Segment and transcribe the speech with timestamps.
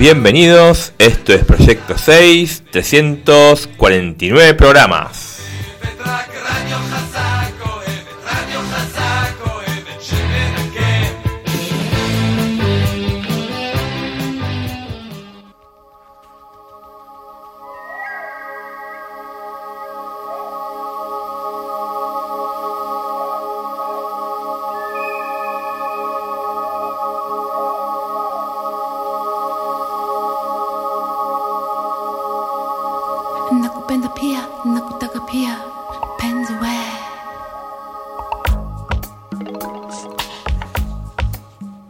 [0.00, 5.19] Bienvenidos, esto es Proyecto 6, 349 programas.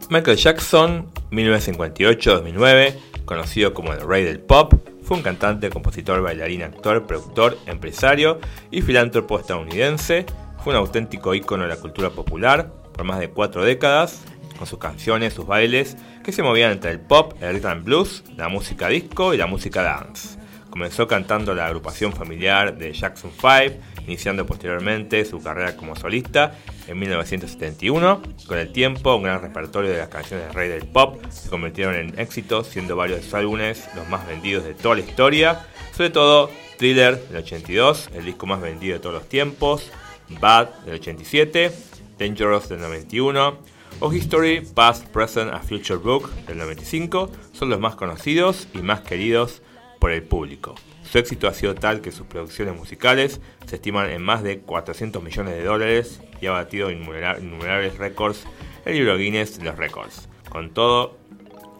[0.09, 7.07] Michael Jackson, 1958-2009, conocido como el rey del pop, fue un cantante, compositor, bailarín, actor,
[7.07, 8.39] productor, empresario
[8.71, 10.25] y filántropo estadounidense.
[10.63, 14.21] Fue un auténtico ícono de la cultura popular por más de cuatro décadas,
[14.57, 18.49] con sus canciones, sus bailes, que se movían entre el pop, el rhythm blues, la
[18.49, 20.40] música disco y la música dance.
[20.71, 23.75] Comenzó cantando la agrupación familiar de Jackson 5,
[24.07, 26.55] iniciando posteriormente su carrera como solista
[26.87, 28.21] en 1971.
[28.47, 31.95] Con el tiempo, un gran repertorio de las canciones de rey del pop se convirtieron
[31.95, 36.09] en éxitos, siendo varios de sus álbumes los más vendidos de toda la historia, sobre
[36.09, 39.91] todo Thriller del 82, el disco más vendido de todos los tiempos,
[40.39, 41.69] Bad del 87,
[42.17, 43.57] Dangerous del 91,
[43.99, 49.01] o History, Past, Present and Future Book del 95, son los más conocidos y más
[49.01, 49.61] queridos
[50.01, 50.73] por el público.
[51.03, 55.21] Su éxito ha sido tal que sus producciones musicales se estiman en más de 400
[55.21, 58.47] millones de dólares y ha batido innumerables récords
[58.85, 60.27] el libro Guinness de los récords.
[60.49, 61.19] Con todo,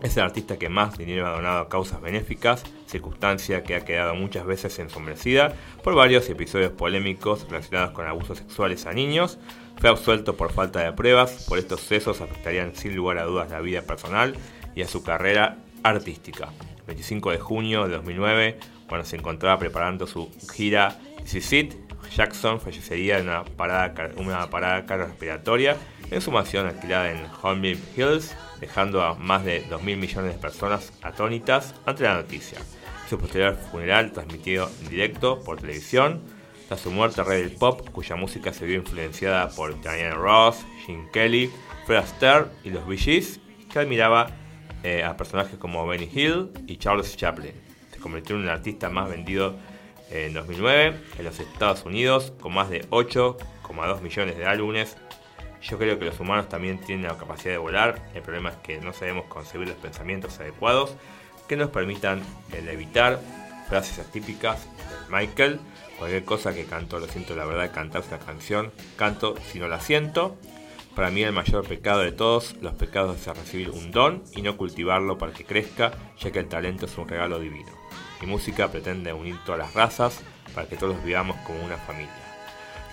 [0.03, 4.13] es el artista que más dinero ha donado a causas benéficas, circunstancia que ha quedado
[4.13, 9.39] muchas veces ensombrecida por varios episodios polémicos relacionados con abusos sexuales a niños.
[9.79, 13.61] Fue absuelto por falta de pruebas, por estos sucesos afectarían sin lugar a dudas la
[13.61, 14.35] vida personal
[14.75, 16.49] y a su carrera artística.
[16.91, 21.53] 25 de junio de 2009, cuando se encontraba preparando su gira This
[22.15, 25.77] Jackson fallecería en una parada, una parada cardiorrespiratoria
[26.09, 30.91] en su mansión alquilada en Holmby Hills, dejando a más de 2.000 millones de personas
[31.01, 32.59] atónitas ante la noticia.
[33.09, 36.21] Su posterior funeral transmitido en directo por televisión.
[36.67, 41.07] Tras su muerte, rey del pop, cuya música se vio influenciada por Diana Ross, Gene
[41.13, 41.51] Kelly,
[41.85, 42.97] Fred Astaire y los Bee
[43.71, 44.31] que admiraba
[44.83, 47.53] eh, a personajes como Benny Hill y Charles Chaplin.
[47.91, 49.55] Se convirtió en un artista más vendido
[50.09, 54.97] en 2009 en los Estados Unidos con más de 8,2 millones de álbumes.
[55.61, 58.81] Yo creo que los humanos también tienen la capacidad de volar, el problema es que
[58.81, 60.95] no sabemos concebir los pensamientos adecuados
[61.47, 62.21] que nos permitan
[62.51, 63.19] evitar
[63.69, 65.59] frases atípicas de Michael,
[65.99, 69.79] cualquier cosa que canto, lo siento la verdad, cantar una canción, canto si no la
[69.79, 70.35] siento,
[70.95, 74.57] para mí el mayor pecado de todos los pecados es recibir un don y no
[74.57, 77.71] cultivarlo para que crezca, ya que el talento es un regalo divino.
[78.19, 80.21] Mi música pretende unir todas las razas
[80.53, 82.11] para que todos vivamos como una familia.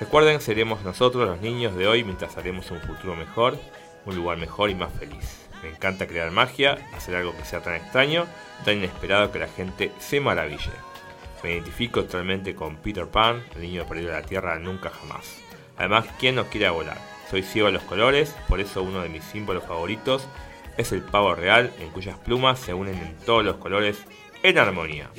[0.01, 3.59] Recuerden, seremos nosotros los niños de hoy mientras haremos un futuro mejor,
[4.07, 5.49] un lugar mejor y más feliz.
[5.63, 8.27] Me encanta crear magia, hacer algo que sea tan extraño,
[8.65, 10.71] tan inesperado que la gente se maraville.
[11.43, 15.41] Me identifico totalmente con Peter Pan, el niño perdido de la Tierra nunca jamás.
[15.77, 17.18] Además, ¿quién no quiere volar?
[17.31, 20.27] Soy ciego a los colores, por eso uno de mis símbolos favoritos
[20.79, 23.99] es el pavo real, en cuyas plumas se unen en todos los colores
[24.43, 25.11] en armonía.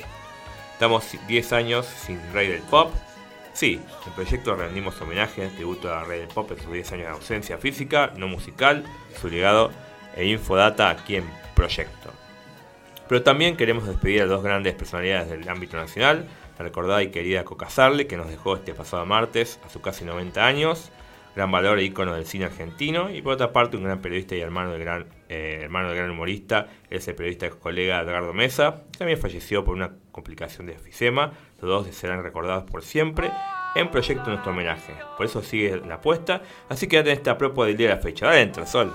[0.72, 2.92] Estamos 10 años sin Rey del Pop.
[3.52, 7.06] Sí, el proyecto rendimos homenaje en tributo a Rey del Pop en sus 10 años
[7.06, 8.84] de ausencia física, no musical,
[9.20, 9.70] su legado
[10.16, 11.24] e infodata aquí en
[11.54, 12.10] Proyecto.
[13.06, 16.26] Pero también queremos despedir a dos grandes personalidades del ámbito nacional,
[16.58, 20.04] la recordada y querida Coca Sarle, que nos dejó este pasado martes a sus casi
[20.04, 20.90] 90 años,
[21.34, 24.40] gran valor e ícono del cine argentino, y por otra parte un gran periodista y
[24.40, 29.18] hermano del gran, eh, hermano del gran humorista, ese periodista y colega Edgardo Mesa, también
[29.18, 33.30] falleció por una complicación de efisema, los dos serán recordados por siempre
[33.74, 37.68] en proyecto nuestro homenaje, por eso sigue la apuesta, así que ya tenés esta propuesta
[37.68, 38.92] del día de la fecha, adentro, Sol.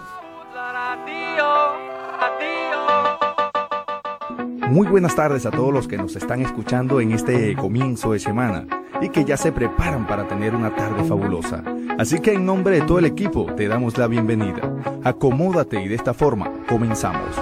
[4.69, 8.65] Muy buenas tardes a todos los que nos están escuchando en este comienzo de semana
[9.01, 11.63] y que ya se preparan para tener una tarde fabulosa.
[11.99, 14.61] Así que en nombre de todo el equipo te damos la bienvenida.
[15.03, 17.35] Acomódate y de esta forma comenzamos.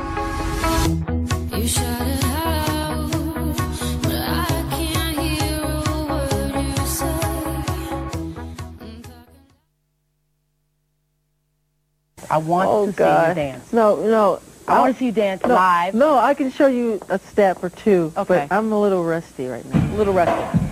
[12.30, 13.36] I want Oh, to God.
[13.36, 13.74] see you dance.
[13.74, 14.40] No, no.
[14.68, 15.94] I want to see you dance no, live.
[15.94, 18.48] No, I can show you a step or two, Okay.
[18.48, 19.94] but I'm a little rusty right now.
[19.94, 20.70] A little rusty.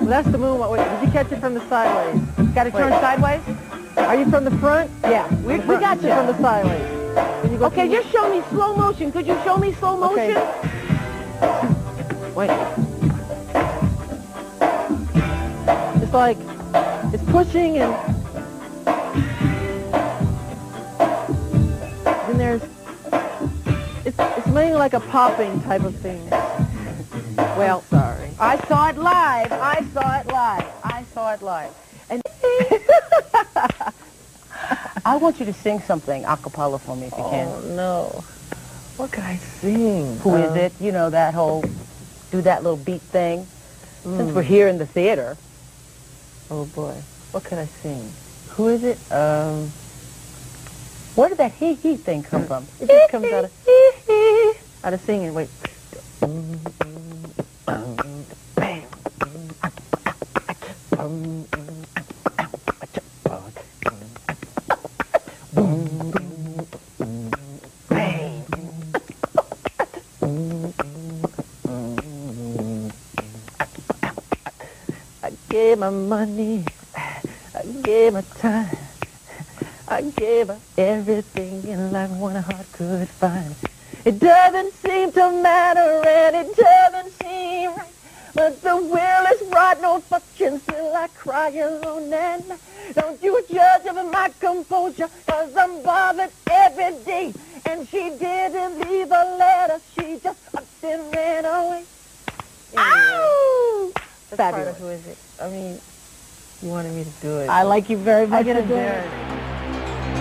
[0.00, 0.72] Well, that's the moonwalk.
[0.72, 2.20] Wait, did you catch it from the sideways?
[2.54, 3.40] Got to turn sideways?
[3.96, 4.90] Are you from the front?
[5.02, 6.08] Yeah, we, we got you.
[6.08, 7.52] From the sideways.
[7.52, 9.12] You go Okay, just show me slow motion.
[9.12, 10.36] Could you show me slow motion?
[10.36, 12.32] Okay.
[12.34, 12.89] Wait.
[16.10, 16.38] It's like
[17.14, 17.94] it's pushing and
[22.26, 22.62] then there's
[24.04, 26.28] it's it's mainly like a popping type of thing.
[27.56, 28.28] Well, sorry.
[28.40, 29.52] I saw it live.
[29.52, 30.66] I saw it live.
[30.82, 31.72] I saw it live.
[32.10, 32.20] And
[35.04, 37.46] I want you to sing something a cappella for me if you can.
[37.46, 38.24] Oh no.
[38.96, 40.16] What could I sing?
[40.18, 40.72] Who is Uh, it?
[40.80, 41.62] You know, that whole,
[42.32, 43.46] do that little beat thing.
[44.02, 45.36] Since we're here in the theater,
[46.50, 46.94] Oh boy.
[47.32, 48.10] What could I sing?
[48.50, 48.98] who is it?
[49.12, 49.70] Um,
[51.14, 52.66] where did that hee hee thing come from?
[52.80, 53.52] It just comes out of
[54.84, 55.32] out of singing.
[55.32, 55.48] Wait.
[75.22, 76.62] I gave my money,
[76.94, 78.76] I gave my time,
[79.88, 83.54] I gave everything in life one heart could find.
[84.04, 87.88] It doesn't seem to matter and it doesn't seem right.
[88.34, 92.44] But the will is right, no fucking still I cry alone And.
[92.92, 97.32] Don't you judge of my composure, cause I'm bothered every day.
[97.64, 101.84] And she didn't leave a letter, she just up and ran away.
[102.76, 103.69] Ow!
[104.30, 104.78] That's part of Fabulous.
[104.78, 105.18] who is it?
[105.42, 105.78] I mean,
[106.62, 107.48] you wanted me to do it.
[107.48, 108.40] I like you very much.
[108.40, 110.20] I get and do very- it.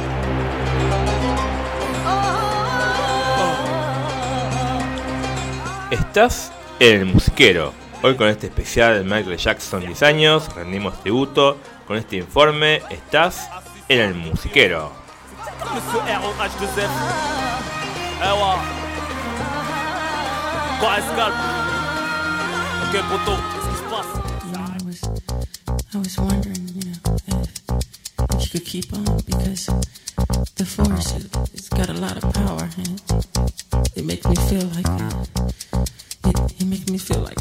[5.91, 7.73] Estás en el musiquero.
[8.01, 11.57] Hoy con este especial de Michael Jackson 10 años, rendimos tributo.
[11.87, 13.49] Con este informe, estás
[13.89, 14.91] en el musiquero.
[28.49, 29.65] If, you keep on because
[30.55, 33.01] the force it, it's got a lot of power and
[33.95, 34.87] it, makes me feel like
[36.25, 37.37] it, it makes me feel like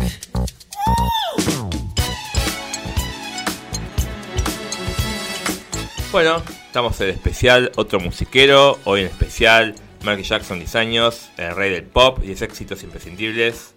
[6.10, 8.78] Bueno, estamos en especial, otro musiquero.
[8.84, 13.74] Hoy en especial, Michael Jackson 10 años, el rey del pop y 10 éxitos imprescindibles.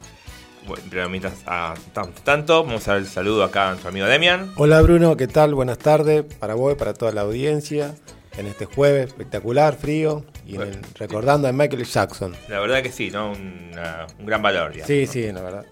[0.67, 4.05] Bueno, pero mientras ah, tanto, tanto, vamos a dar el saludo acá a nuestro amigo
[4.05, 4.51] Demian.
[4.57, 5.53] Hola Bruno, ¿qué tal?
[5.55, 7.95] Buenas tardes para vos y para toda la audiencia
[8.37, 12.35] en este jueves espectacular, frío y en el- recordando a Michael Jackson.
[12.47, 13.31] La verdad que sí, ¿no?
[13.31, 14.71] Una- un gran valor.
[14.71, 15.11] digamos, Sí, ¿no?
[15.11, 15.65] sí, la verdad.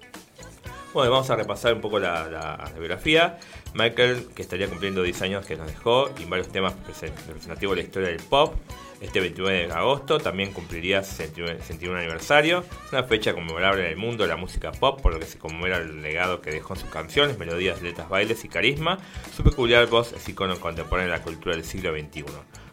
[0.93, 3.37] Bueno, vamos a repasar un poco la, la- la biografía.
[3.75, 7.81] Michael, que estaría cumpliendo 10 años que nos dejó y varios temas presen- representativos de
[7.83, 8.55] la historia del pop.
[9.01, 12.65] Este 29 de agosto también cumpliría 61 61 aniversario.
[12.91, 15.77] Una fecha conmemorable en el mundo de la música pop, por lo que se conmemora
[15.77, 18.97] el legado que dejó en sus canciones, melodías, letras, bailes y carisma.
[19.35, 22.25] Su peculiar voz es icono contemporáneo de la cultura del siglo XXI.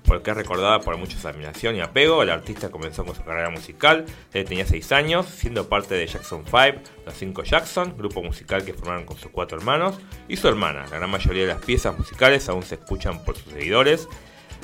[0.04, 4.04] Porque es recordada por muchos admiración y apego, el artista comenzó con su carrera musical
[4.32, 8.72] desde tenía 6 años, siendo parte de Jackson 5, los 5 Jackson, grupo musical que
[8.72, 10.86] formaron con sus cuatro hermanos, y su hermana.
[10.90, 14.08] La gran mayoría de las piezas musicales aún se escuchan por sus seguidores.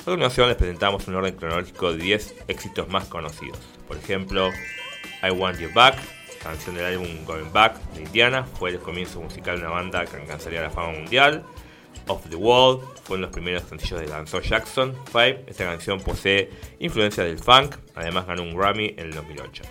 [0.03, 3.57] A continuación les presentamos un orden cronológico de 10 éxitos más conocidos.
[3.87, 4.49] Por ejemplo,
[5.23, 5.95] I Want You Back,
[6.43, 10.17] canción del álbum Going Back de Indiana, fue el comienzo musical de una banda que
[10.17, 11.45] alcanzaría la fama mundial.
[12.07, 15.43] of the World fue uno de los primeros sencillos de lanzó Jackson 5.
[15.47, 19.63] Esta canción posee influencia del funk, además ganó un Grammy en el 2008.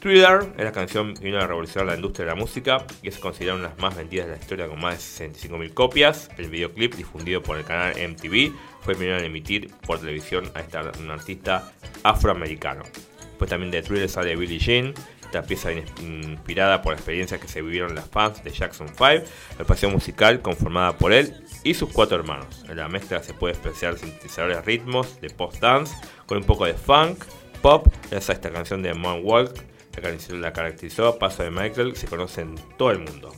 [0.00, 3.18] Thriller es la canción que vino a revolucionar la industria de la música y es
[3.18, 6.30] considerada una de las más vendidas de la historia con más de 65.000 copias.
[6.38, 10.60] El videoclip difundido por el canal MTV fue el primero en emitir por televisión a
[10.60, 12.82] esta, un artista afroamericano.
[13.38, 17.94] Pues también de Thriller sale Billie Jean, esta pieza inspirada por experiencias que se vivieron
[17.94, 19.04] las fans de Jackson 5,
[19.58, 22.64] la pasión musical conformada por él y sus cuatro hermanos.
[22.70, 27.22] En la mezcla se puede apreciar sintetizadores ritmos de post-dance con un poco de funk,
[27.60, 29.62] pop, esa esta canción de Mon Walk
[30.40, 33.32] la caracterizó Paso de Michael, se conoce en todo el mundo.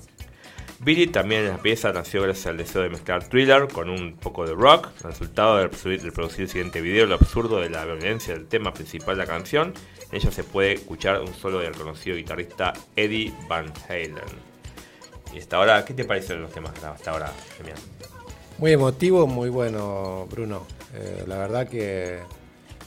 [0.84, 4.44] Billy también en la pieza nació gracias al deseo de mezclar thriller con un poco
[4.44, 4.88] de rock.
[4.98, 9.16] El resultado de producir el siguiente video, lo absurdo de la violencia del tema principal
[9.16, 9.74] de la canción.
[10.10, 14.16] En ella se puede escuchar un solo del conocido guitarrista Eddie Van Halen.
[15.32, 17.78] Y hasta ahora, ¿qué te parecen los temas hasta ahora, Genial.
[18.58, 20.66] Muy emotivo, muy bueno, Bruno.
[20.94, 22.18] Eh, la verdad que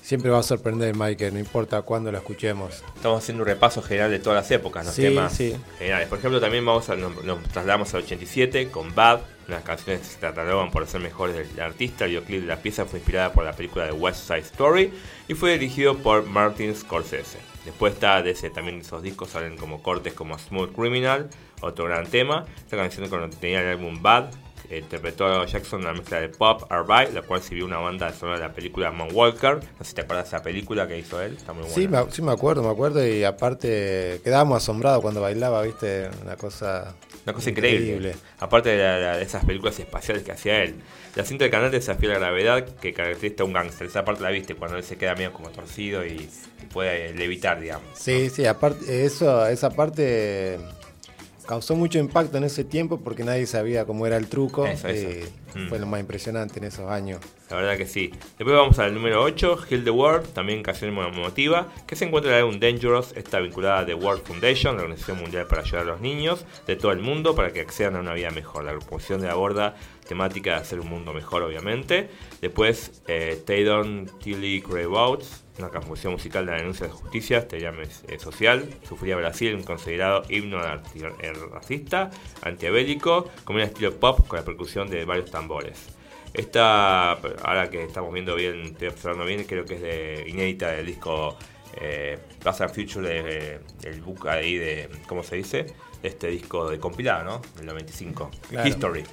[0.06, 2.84] Siempre va a sorprender Michael, no importa cuándo lo escuchemos.
[2.96, 5.56] Estamos haciendo un repaso general de todas las épocas, los sí, temas sí.
[5.80, 6.08] generales.
[6.10, 7.16] Por ejemplo, también vamos a, nos,
[7.52, 12.06] trasladamos al 87 con Bad, unas canciones que se catalogan por ser mejores del artista.
[12.06, 14.94] El videoclip de la pieza fue inspirada por la película de West Side Story
[15.28, 17.40] y fue dirigido por Martin Scorsese.
[17.66, 21.32] Después está de ese, también esos discos salen como cortes como Smooth Criminal,
[21.62, 22.46] otro gran tema.
[22.58, 23.10] Esta canción
[23.40, 24.30] tenía el álbum Bad,
[24.72, 28.54] interpretó Jackson la mezcla de pop Arby, la cual sirvió una banda sonora de la
[28.54, 29.56] película Man Walker.
[29.56, 31.76] No sé si te acuerdas de esa película que hizo él, está muy buena.
[31.76, 36.36] Sí me, sí, me acuerdo, me acuerdo y aparte quedábamos asombrados cuando bailaba, viste, una
[36.36, 36.96] cosa...
[37.26, 38.16] Una cosa increíble.
[38.40, 40.76] Aparte de, esas películas espaciales que hacía él.
[41.16, 43.88] La cinta del canal desafía la gravedad que caracteriza a un gángster.
[43.88, 46.30] Esa parte la viste cuando él se queda medio como torcido y,
[46.72, 47.88] puede levitar, digamos.
[47.96, 50.60] Sí, sí, aparte, eso, esa parte
[51.46, 54.66] causó mucho impacto en ese tiempo porque nadie sabía cómo era el truco.
[54.68, 55.68] Eh, mm.
[55.70, 57.22] Fue lo más impresionante en esos años.
[57.50, 58.12] La verdad que sí.
[58.38, 62.38] Después vamos al número 8, Heal the World, también canción emotiva, que se encuentra en
[62.38, 65.86] el álbum Dangerous, está vinculada a The World Foundation, la Organización Mundial para ayudar a
[65.86, 68.64] los niños de todo el mundo para que accedan a una vida mejor.
[68.64, 69.76] La agrupación de aborda
[70.08, 72.10] temática de hacer un mundo mejor, obviamente.
[72.42, 77.84] Después, eh, Taydon Tilly Greyboats, una canción musical de la denuncia de justicia, este llame
[78.08, 78.68] eh, social.
[78.88, 84.90] Sufría Brasil un considerado himno eh, racista, antiabélico, con un estilo pop con la percusión
[84.90, 85.88] de varios tambores.
[86.34, 90.86] Esta, ahora que estamos viendo bien, estoy observando bien, creo que es de inédita del
[90.86, 91.38] disco
[91.78, 92.20] eh,
[92.74, 95.66] Future de, del book ahí de, ¿cómo se dice?
[96.04, 97.42] Este disco de compilado, ¿no?
[97.56, 98.32] Del 95.
[98.66, 99.04] History.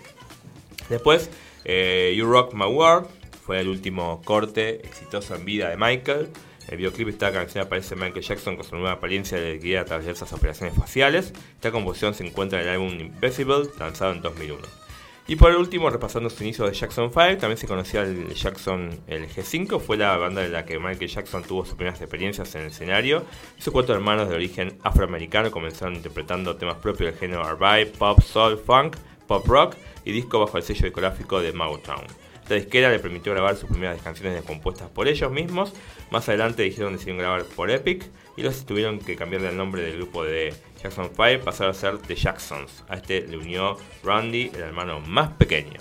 [0.89, 1.31] Después,
[1.65, 3.07] eh, You Rock My World
[3.45, 6.29] fue el último corte exitoso en vida de Michael.
[6.69, 10.07] El videoclip esta canción aparece Michael Jackson con su nueva apariencia de guía a través
[10.07, 11.33] de esas operaciones faciales.
[11.55, 14.83] Esta composición se encuentra en el álbum Invisible, lanzado en 2001.
[15.29, 19.29] Y por último, repasando su inicio de Jackson 5, también se conocía el Jackson el
[19.29, 22.67] G5, fue la banda en la que Michael Jackson tuvo sus primeras experiencias en el
[22.69, 23.25] escenario.
[23.57, 28.59] Sus cuatro hermanos de origen afroamericano comenzaron interpretando temas propios del género R&B, pop, soul,
[28.59, 28.97] funk,
[29.29, 32.04] pop rock y disco bajo el sello discográfico de Motown.
[32.42, 35.73] Esta disquera le permitió grabar sus primeras canciones compuestas por ellos mismos.
[36.11, 38.04] Más adelante dijeron decidieron grabar por Epic
[38.37, 41.99] y los tuvieron que cambiarle el nombre del grupo de Jackson 5, pasaron a ser
[41.99, 42.85] The Jacksons.
[42.88, 45.80] A este le unió Randy, el hermano más pequeño.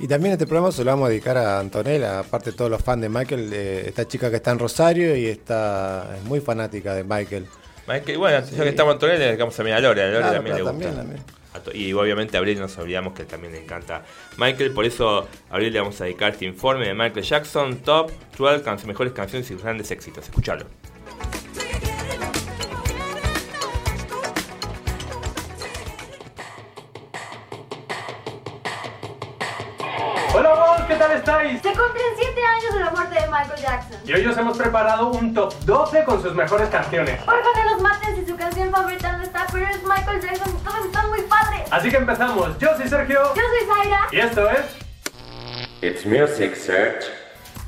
[0.00, 2.82] Y también este programa se lo vamos a dedicar a Antonella, aparte de todos los
[2.82, 7.04] fans de Michael, esta chica que está en Rosario y está es muy fanática de
[7.04, 7.46] Michael.
[7.86, 10.62] Michael, bueno, ya que estamos Antonella, le dedicamos también a Lore, a Lore también le
[10.62, 10.94] gusta.
[10.94, 11.22] También,
[11.74, 14.04] y obviamente a Abril nos olvidamos que también le encanta
[14.36, 18.10] Michael, por eso a Abril le vamos a dedicar este informe de Michael Jackson, Top
[18.38, 20.24] 12 mejores canciones y grandes éxitos.
[20.24, 20.66] Escuchalo.
[30.90, 31.62] ¿Qué tal estáis?
[31.62, 33.96] Se cumplen 7 años de la muerte de Michael Jackson.
[34.04, 37.16] Y hoy os hemos preparado un top 12 con sus mejores canciones.
[37.22, 40.56] Por favor, no nos maten si su canción favorita no está, pero es Michael Jackson
[40.56, 41.62] y todos están muy padres.
[41.70, 42.58] Así que empezamos.
[42.58, 43.22] Yo soy Sergio.
[43.34, 44.00] Yo soy Zaira.
[44.10, 44.60] Y esto es...
[45.82, 47.19] It's Music Search.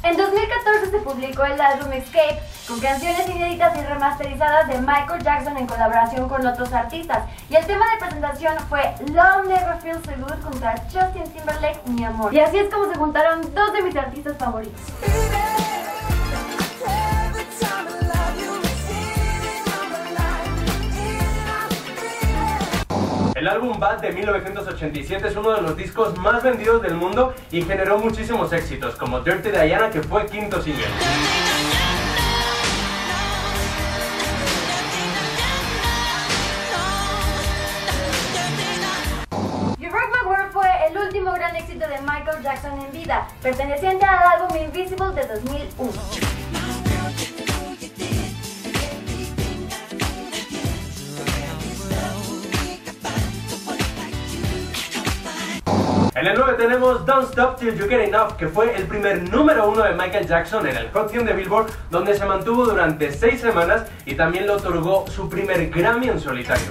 [0.04, 5.56] En 2014 se publicó el álbum Escape, con canciones inéditas y remasterizadas de Michael Jackson
[5.56, 7.22] en colaboración con otros artistas.
[7.48, 11.82] Y el tema de presentación fue Love Never Feels So Good junto a Justin Timberlake,
[11.86, 12.34] Mi Amor.
[12.34, 14.80] Y así es como se juntaron dos de mis artistas favoritos.
[23.34, 27.62] El álbum Bad de 1987 es uno de los discos más vendidos del mundo y
[27.62, 30.86] generó muchísimos éxitos, como Dirty Diana, que fue quinto single.
[41.12, 46.61] Último gran éxito de Michael Jackson en vida, perteneciente al álbum Invisible de 2001.
[56.14, 59.66] En el 9 tenemos Don't Stop Till You Get Enough, que fue el primer número
[59.66, 63.40] uno de Michael Jackson en el Hot 100 de Billboard, donde se mantuvo durante 6
[63.40, 66.66] semanas y también le otorgó su primer Grammy en solitario.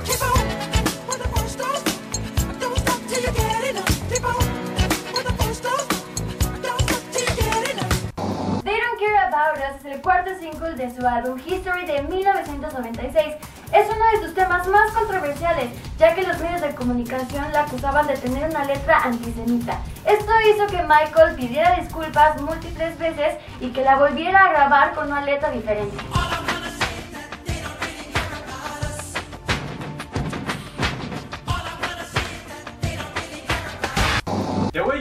[8.63, 13.35] They Don't Care About Us es el cuarto single de su álbum History de 1996.
[13.71, 18.05] Es uno de sus temas más controversiales, ya que los medios de comunicación la acusaban
[18.05, 19.79] de tener una letra antisemita.
[20.05, 25.07] Esto hizo que Michael pidiera disculpas múltiples veces y que la volviera a grabar con
[25.07, 25.97] una letra diferente.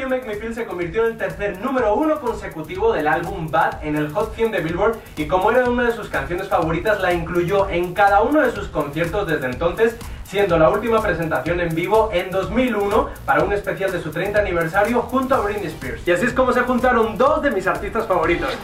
[0.00, 3.85] You Make Me Feel se convirtió en el tercer número uno consecutivo del álbum Bad
[3.85, 7.12] en el Hot 100 de Billboard y como era una de sus canciones favoritas la
[7.12, 12.09] incluyó en cada uno de sus conciertos desde entonces, siendo la última presentación en vivo
[12.14, 16.00] en 2001 para un especial de su 30 aniversario junto a Britney Spears.
[16.07, 18.57] Y así es como se juntaron dos de mis artistas favoritos.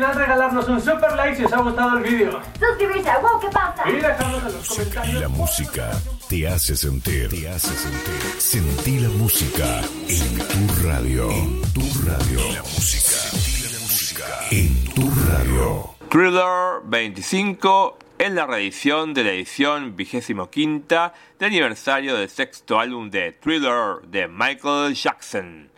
[0.00, 2.40] Final regalarnos un super like si os ha gustado el vídeo.
[2.58, 3.90] Suscribirse a Wow, ¿qué pasa?
[3.90, 5.20] Y dejarnos en los comentarios.
[5.20, 5.90] La música
[6.26, 7.28] te hace sentir.
[7.28, 8.40] Te hace sentir.
[8.40, 11.30] Sentí la música en tu radio.
[11.30, 12.52] En tu radio.
[12.54, 13.10] La música.
[13.10, 15.94] Sentí la música en tu radio.
[16.08, 23.32] Thriller 25 es la reedición de la edición 25 del aniversario del sexto álbum de
[23.32, 25.70] Thriller de Michael Jackson.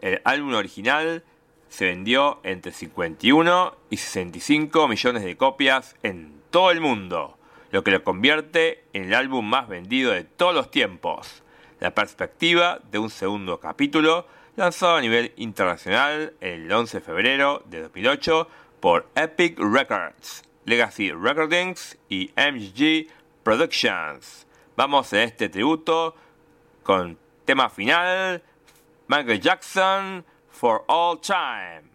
[0.00, 1.24] El álbum original
[1.70, 7.38] se vendió entre 51 y 65 millones de copias en todo el mundo,
[7.70, 11.42] lo que lo convierte en el álbum más vendido de todos los tiempos.
[11.78, 17.82] La perspectiva de un segundo capítulo lanzado a nivel internacional el 11 de febrero de
[17.82, 18.48] 2008
[18.80, 23.06] por Epic Records, Legacy Recordings y MG
[23.44, 24.44] Productions.
[24.76, 26.16] Vamos en este tributo
[26.82, 28.42] con tema final
[29.06, 30.24] Michael Jackson
[30.60, 31.89] for all time.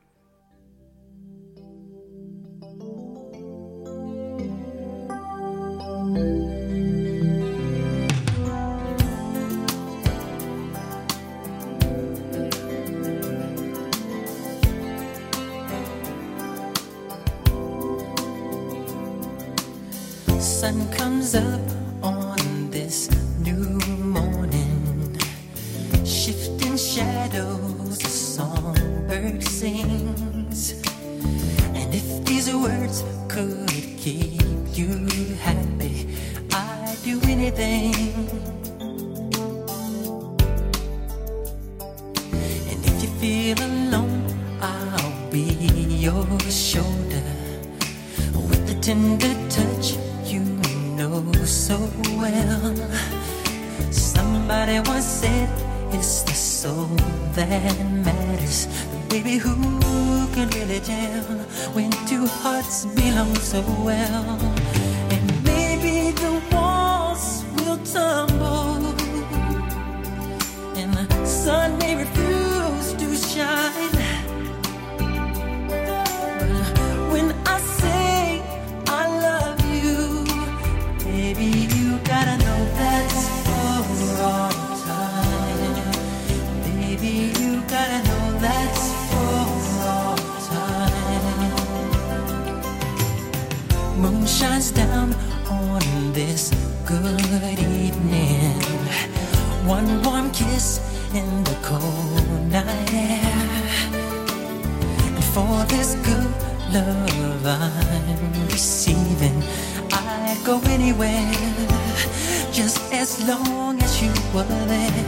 [113.65, 115.05] Long as you were there.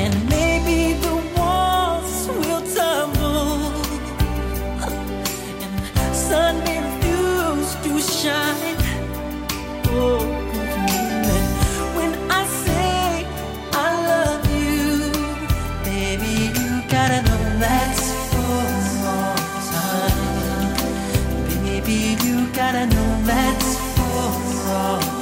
[0.00, 3.72] And maybe the walls will tumble,
[5.64, 8.78] and sun may refuse to shine.
[10.00, 10.24] Oh,
[11.96, 13.26] when I say
[13.86, 15.12] I love you,
[15.90, 18.64] baby, you gotta know that's for
[19.16, 19.36] all
[19.74, 20.72] time.
[21.64, 24.24] Baby, you gotta know that's for
[24.72, 25.17] all time.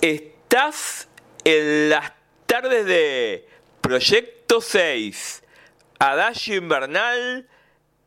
[0.00, 1.08] Estás
[1.44, 2.12] en las
[2.46, 3.48] tardes de
[3.80, 5.42] Proyecto 6,
[5.98, 7.48] Adagio Invernal,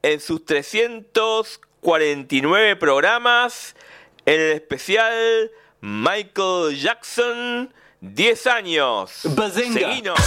[0.04, 3.76] en sus 349 programas,
[4.26, 9.22] en el especial Michael Jackson, 10 años.
[9.24, 9.80] Bazinga.
[9.80, 10.20] Seguinos.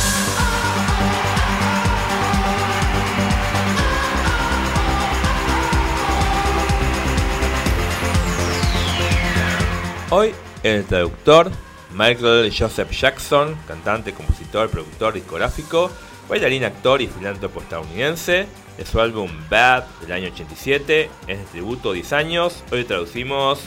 [10.12, 11.52] Hoy el traductor,
[11.92, 15.88] Michael Joseph Jackson, cantante, compositor, productor discográfico,
[16.28, 21.92] bailarín, actor y filántropo estadounidense, de su álbum Bad del año 87, en el tributo
[21.92, 23.60] 10 años, hoy traducimos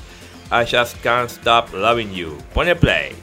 [0.51, 2.37] I Just Can't Stop Loving You.
[2.53, 3.22] Pone play.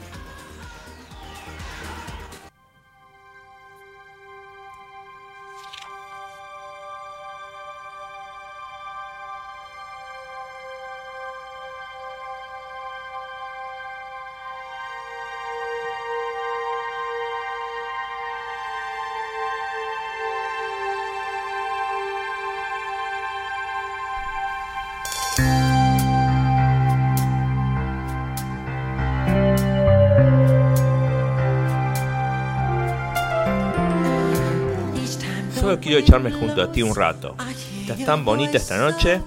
[35.79, 37.35] Quiero echarme junto a ti un rato.
[37.81, 39.21] Estás tan bonita esta noche,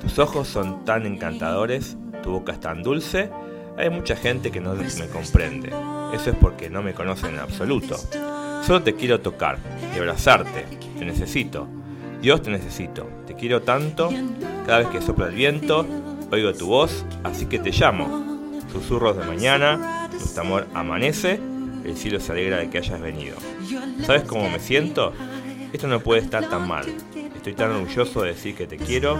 [0.00, 3.30] tus ojos son tan encantadores, tu boca es tan dulce.
[3.76, 5.70] Hay mucha gente que no me comprende.
[6.12, 7.96] Eso es porque no me conocen en absoluto.
[8.66, 9.58] Solo te quiero tocar
[9.94, 10.66] y abrazarte.
[10.98, 11.66] Te necesito.
[12.20, 13.08] Dios te necesito.
[13.26, 14.10] Te quiero tanto.
[14.66, 15.86] Cada vez que sopla el viento,
[16.30, 18.50] oigo tu voz, así que te llamo.
[18.72, 21.40] Susurros de mañana, nuestro amor amanece,
[21.84, 23.36] el cielo se alegra de que hayas venido.
[24.04, 25.12] ¿Sabes cómo me siento?
[25.72, 26.84] Esto no puede estar tan mal.
[27.36, 29.18] Estoy tan orgulloso de decir que te quiero.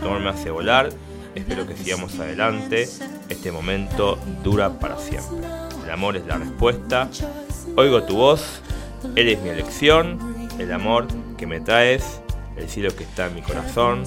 [0.00, 0.88] Tu amor me hace volar.
[1.34, 2.88] Espero que sigamos adelante.
[3.28, 5.46] Este momento dura para siempre.
[5.84, 7.08] El amor es la respuesta.
[7.76, 8.62] Oigo tu voz.
[9.14, 10.48] Eres mi elección.
[10.58, 12.22] El amor que me traes.
[12.56, 14.04] El cielo que está en mi corazón.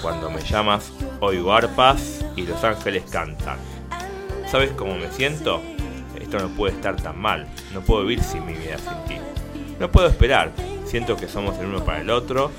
[0.00, 3.58] Cuando me llamas, oigo arpas y los ángeles cantan.
[4.50, 5.60] ¿Sabes cómo me siento?
[6.18, 7.46] Esto no puede estar tan mal.
[7.74, 9.22] No puedo vivir sin mi vida sin ti.
[9.78, 10.52] No puedo esperar
[10.92, 12.50] siento que somos el uno para el otro,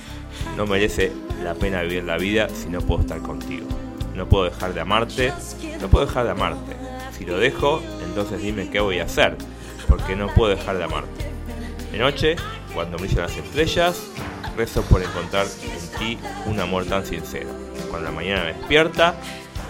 [0.57, 1.11] no merece
[1.43, 3.67] la pena vivir la vida si no puedo estar contigo.
[4.15, 5.31] No puedo dejar de amarte,
[5.79, 6.75] no puedo dejar de amarte.
[7.15, 9.37] Si lo dejo, entonces dime qué voy a hacer,
[9.87, 11.25] porque no puedo dejar de amarte.
[11.91, 12.35] De noche,
[12.73, 14.01] cuando brillan las estrellas,
[14.57, 16.17] rezo por encontrar en ti
[16.47, 17.49] un amor tan sincero.
[17.91, 19.13] Cuando la mañana me despierta,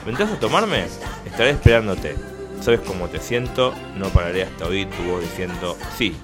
[0.06, 0.86] ¿vendrás a tomarme?
[1.26, 2.16] Estaré esperándote.
[2.62, 6.16] Sabes cómo te siento, no pararé hasta oír tu voz diciendo, sí,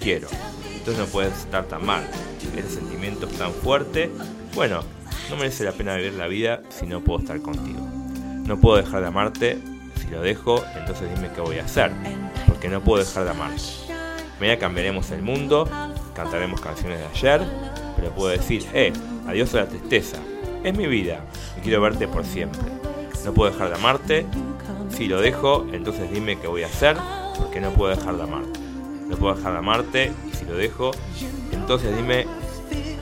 [0.00, 0.26] quiero
[0.84, 2.06] entonces no puedes estar tan mal.
[2.54, 4.10] Ese sentimiento es tan fuerte.
[4.54, 4.82] Bueno,
[5.30, 7.80] no merece la pena vivir la vida si no puedo estar contigo.
[8.44, 9.58] No puedo dejar de amarte.
[9.98, 11.90] Si lo dejo, entonces dime qué voy a hacer.
[12.46, 13.62] Porque no puedo dejar de amarte.
[14.38, 15.66] Mañana cambiaremos el mundo,
[16.14, 17.40] cantaremos canciones de ayer,
[17.96, 18.92] pero puedo decir, eh,
[19.26, 20.18] adiós a la tristeza.
[20.64, 21.24] Es mi vida
[21.56, 22.60] y quiero verte por siempre.
[23.24, 24.26] No puedo dejar de amarte.
[24.90, 26.98] Si lo dejo, entonces dime qué voy a hacer,
[27.38, 28.63] porque no puedo dejar de amarte.
[29.08, 30.12] No puedo dejar de amarte
[30.46, 30.90] lo dejo.
[31.52, 32.26] Entonces dime,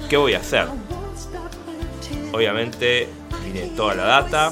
[0.09, 0.67] ¿qué voy a hacer?
[2.33, 3.09] Obviamente
[3.45, 4.51] viene toda la data.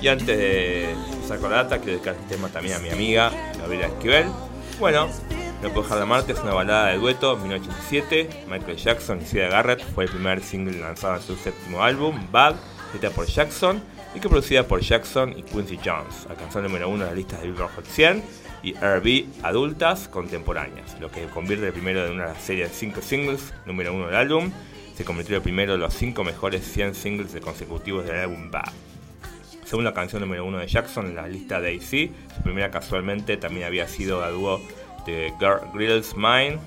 [0.00, 0.94] Y antes de
[1.26, 4.26] sacar la data, quiero dedicar este tema también a mi amiga Gabriela Esquivel.
[4.78, 5.08] Bueno,
[5.62, 8.44] No puedo dejar de amarte es una balada de dueto, 1987.
[8.50, 12.56] Michael Jackson y Cia Garrett fue el primer single lanzado en su séptimo álbum, Bad,
[12.86, 13.82] escrita por Jackson
[14.14, 17.40] y que producida por Jackson y Quincy Jones, alcanzó el número uno de las listas
[17.40, 18.22] de Billboard Hot 100
[18.64, 23.52] y R&B adultas contemporáneas, lo que convierte el primero de una serie de 5 singles,
[23.66, 24.50] número uno del álbum,
[24.96, 28.72] se convirtió en el primero de los 5 mejores 100 singles consecutivos del álbum Bad.
[29.64, 33.36] Según la canción número uno de Jackson en la lista de AC, su primera casualmente
[33.36, 34.60] también había sido la dúo
[35.06, 36.58] de Girls Mine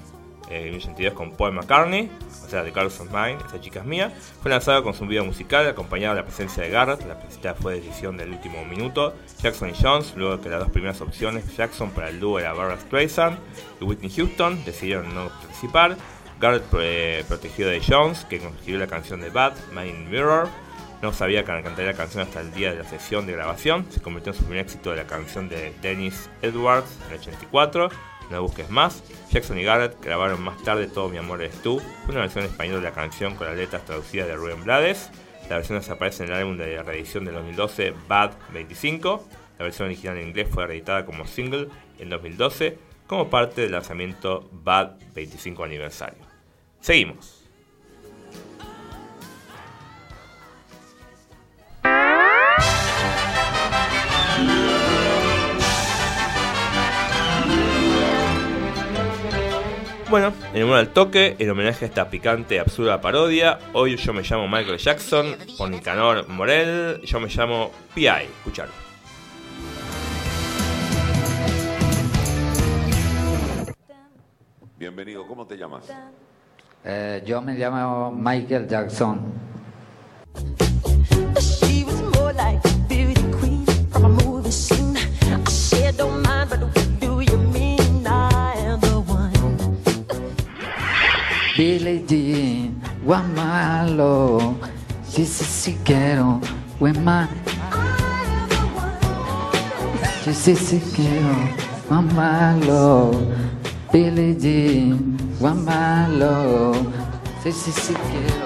[0.49, 2.09] en 1982 con Paul McCartney,
[2.45, 4.13] o sea, de Carlos Mine, esa chica es mía.
[4.41, 7.75] Fue lanzado con su video musical acompañado de la presencia de Garrett, la presencia fue
[7.75, 9.13] decisión del último minuto.
[9.41, 12.79] Jackson y Jones, luego que las dos primeras opciones, Jackson para el dúo era Barbara
[12.79, 13.37] Streisand
[13.81, 15.97] y Whitney Houston, decidieron no participar.
[16.39, 20.47] Garrett eh, protegido de Jones, que consiguió la canción de Bad, Main Mirror.
[21.01, 23.85] No sabía que cantaría la canción hasta el día de la sesión de grabación.
[23.89, 27.89] Se convirtió en su primer éxito de la canción de Dennis Edwards en el 84
[28.29, 29.03] no busques más.
[29.31, 32.85] Jackson y Garrett grabaron más tarde Todo mi amor eres tú, una versión española de
[32.85, 35.09] la canción con las letras traducidas de Rubén Blades.
[35.49, 39.27] La versión desaparece en el álbum de reedición del 2012 Bad 25.
[39.59, 41.67] La versión original en inglés fue reeditada como single
[41.99, 46.19] en 2012 como parte del lanzamiento Bad 25 aniversario.
[46.81, 47.46] Seguimos.
[60.09, 64.13] Bueno, en el al toque, en homenaje a esta picante y absurda parodia, hoy yo
[64.13, 68.23] me llamo Michael Jackson, por Nicanor Morel, yo me llamo P.I.
[68.37, 68.69] Escuchar.
[74.77, 75.91] Bienvenido, ¿cómo te llamas?
[76.85, 79.19] Eh, yo me llamo Michael Jackson.
[91.57, 94.55] Billie Jean, Juan Malo,
[95.09, 96.39] si si si quiero,
[97.03, 97.29] Malo.
[100.23, 101.33] Si si si quiero,
[101.87, 103.09] Juan Malo,
[103.91, 106.73] Billie Jean, Juan Malo,
[107.41, 108.45] si si si quiero.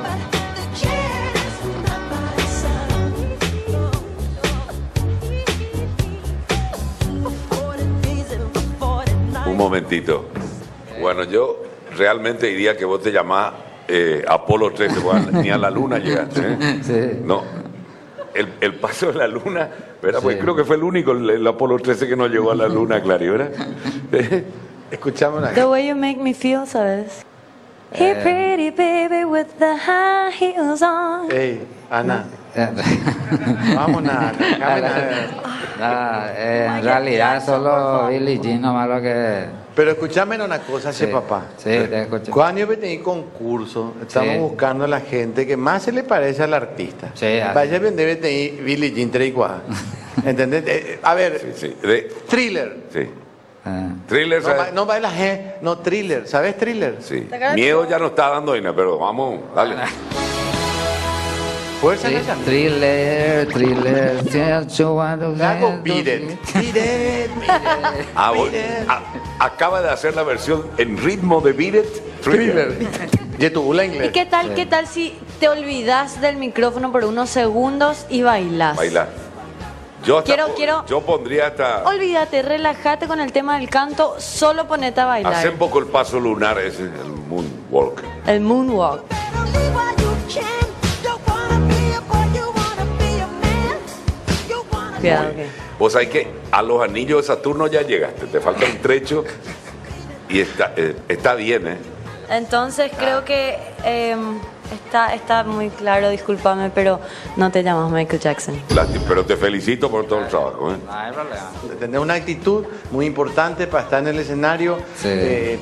[9.45, 10.29] Un momentito.
[11.01, 13.53] Bueno, yo realmente diría que vos te llamás
[13.87, 16.41] eh, Apolo 13, porque ni a la luna llegaste.
[16.89, 17.21] ¿eh?
[17.23, 17.43] No.
[18.33, 19.69] El, el paso de la luna,
[20.01, 20.21] ¿verdad?
[20.21, 22.67] Pues creo que fue el único, el, el Apolo 13 que no llegó a la
[22.69, 23.51] luna, Clary, ¿verdad?
[24.91, 27.23] Escuchamos una The way you make me feel, ¿sabes?
[27.93, 28.21] Hey, Eh.
[28.23, 31.29] pretty baby with the high heels on.
[31.29, 32.25] Ey, Ana.
[33.75, 34.31] Vamos, Ana.
[35.81, 39.45] Ah, eh, en realidad solo Billie Jean nomás lo que...
[39.81, 41.45] Pero escúchame una cosa, che Sí, papá.
[41.57, 42.31] sí, te escucho.
[42.31, 44.39] Cuando yo tenía concurso, estamos Sí.
[44.39, 47.09] buscando a la gente que más se le parece al artista.
[47.15, 47.39] Sí.
[47.51, 49.63] Vaya a vender tener Billie Jean Treiguá.
[50.23, 50.63] ¿Entendés?
[50.67, 51.41] Eh, eh, a ver,
[52.29, 52.77] thriller.
[52.93, 53.09] Sí.
[53.65, 53.87] Ah.
[54.07, 54.61] Thriller, No, ¿sabes?
[54.61, 56.27] va- no baila G, no thriller.
[56.27, 56.97] ¿Sabes thriller?
[57.01, 57.27] Sí.
[57.55, 59.77] Miedo ya no está dando, Ina, pero vamos, dale.
[61.81, 62.35] Fuerza Sí, esa.
[62.45, 66.39] thriller, thriller, siento- beat it.
[66.53, 67.31] Beat it.
[68.15, 68.31] Ah,
[68.87, 72.77] a- acaba de hacer la versión en ritmo de Beat It, Thriller.
[73.39, 74.11] Y tu la ¿Y inglés.
[74.11, 78.77] qué tal, qué tal si te olvidas del micrófono por unos segundos y bailas?
[78.77, 79.09] Bailar.
[80.05, 81.83] Yo, hasta Quiero- po- quiero- yo pondría hasta...
[81.85, 85.33] Olvídate, relájate con el tema del canto, solo ponete a bailar.
[85.33, 88.03] Hace un poco el paso lunar, ese, el moonwalk.
[88.27, 89.03] El moonwalk.
[95.01, 95.47] Cuidado, bien.
[95.77, 99.23] Vos sabés que a los anillos de Saturno ya llegaste, te falta un trecho
[100.29, 101.77] y está, eh, está bien, ¿eh?
[102.29, 104.15] Entonces creo que eh,
[104.73, 106.99] está, está muy claro, discúlpame, pero
[107.35, 108.61] no te llamas Michael Jackson.
[109.07, 110.77] Pero te felicito por todo el trabajo, ¿eh?
[110.89, 111.51] Hay problema.
[111.79, 114.77] Tener una actitud muy importante para estar en el escenario.
[114.95, 115.09] Sí.
[115.09, 115.59] Eh,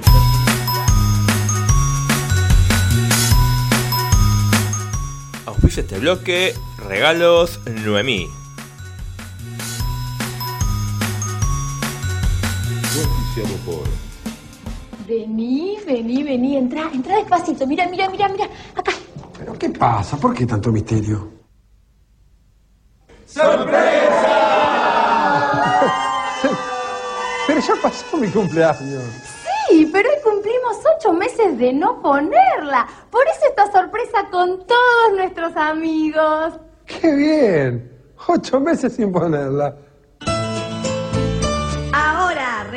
[5.47, 6.53] Auspicia este bloque,
[6.87, 8.38] regalos Noemí.
[13.29, 13.87] Auspiciado por
[15.07, 17.67] Vení, vení, vení, entra, entra despacito.
[17.67, 18.45] Mira, mira, mira, mira.
[18.75, 18.91] Acá.
[19.37, 20.17] ¿Pero qué pasa?
[20.17, 21.29] ¿Por qué tanto misterio?
[27.47, 29.03] Pero ya pasó mi cumpleaños.
[29.67, 32.87] Sí, pero hoy cumplimos ocho meses de no ponerla.
[33.11, 36.59] Por eso esta sorpresa con todos nuestros amigos.
[36.85, 37.91] ¡Qué bien!
[38.27, 39.75] Ocho meses sin ponerla.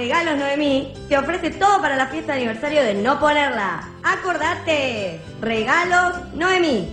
[0.03, 3.89] Regalos Noemí te ofrece todo para la fiesta de aniversario de no ponerla.
[4.03, 6.89] Acordate, Regalos Noemí.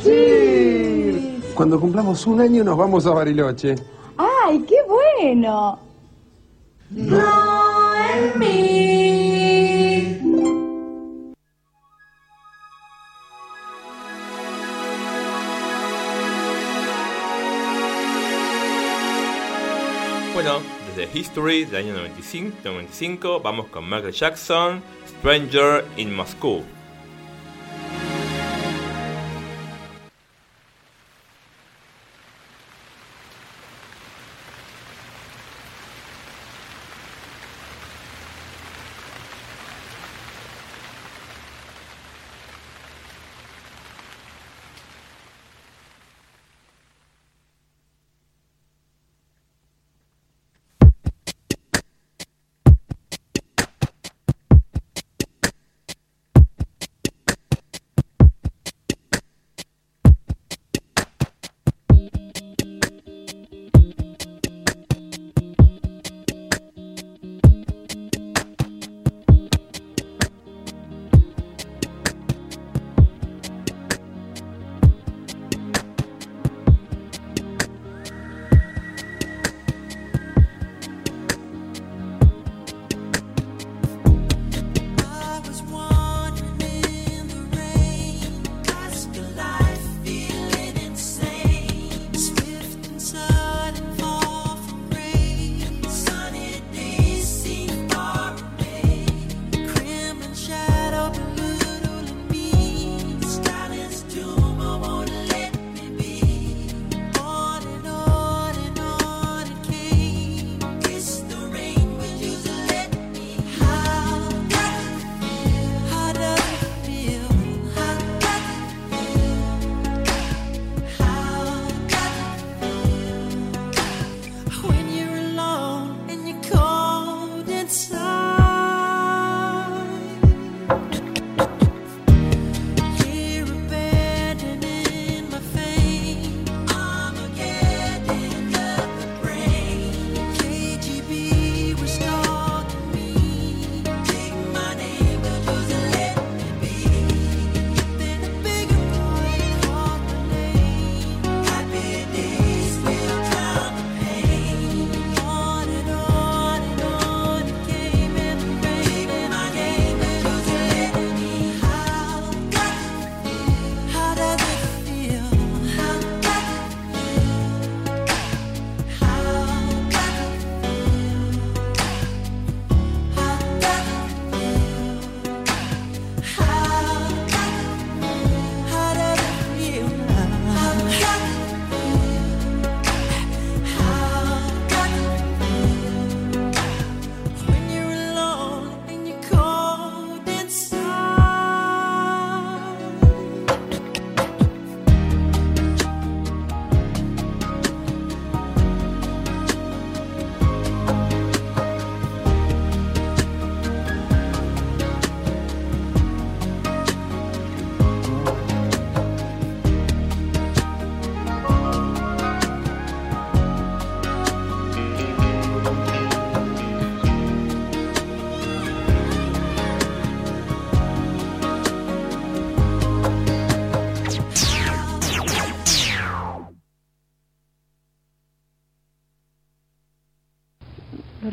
[0.00, 1.42] Sí.
[1.56, 3.74] Cuando cumplamos un año nos vamos a Bariloche.
[4.16, 5.80] ¡Ay, qué bueno!
[6.90, 7.18] Bueno,
[21.16, 24.82] History del año 95, 95 vamos con Michael Jackson,
[25.18, 26.75] Stranger in Moscow.